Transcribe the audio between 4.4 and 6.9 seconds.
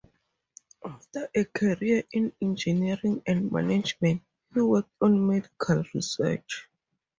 he worked on medical research.